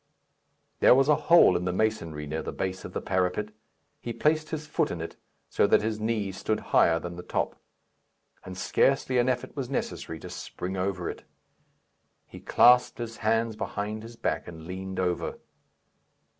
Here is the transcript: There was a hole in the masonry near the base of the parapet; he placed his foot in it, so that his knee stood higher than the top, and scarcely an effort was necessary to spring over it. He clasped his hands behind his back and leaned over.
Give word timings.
There 0.79 0.95
was 0.95 1.09
a 1.09 1.15
hole 1.29 1.55
in 1.55 1.65
the 1.65 1.71
masonry 1.71 2.25
near 2.25 2.41
the 2.41 2.51
base 2.51 2.83
of 2.85 2.93
the 2.93 3.01
parapet; 3.01 3.49
he 3.99 4.11
placed 4.11 4.49
his 4.49 4.65
foot 4.65 4.89
in 4.89 4.99
it, 4.99 5.15
so 5.47 5.67
that 5.67 5.83
his 5.83 5.99
knee 5.99 6.31
stood 6.31 6.59
higher 6.73 6.97
than 6.97 7.17
the 7.17 7.21
top, 7.21 7.55
and 8.43 8.57
scarcely 8.57 9.19
an 9.19 9.29
effort 9.29 9.55
was 9.55 9.69
necessary 9.69 10.17
to 10.21 10.29
spring 10.31 10.75
over 10.75 11.07
it. 11.07 11.23
He 12.25 12.39
clasped 12.39 12.97
his 12.97 13.17
hands 13.17 13.55
behind 13.55 14.01
his 14.01 14.15
back 14.15 14.47
and 14.47 14.65
leaned 14.65 14.99
over. 14.99 15.37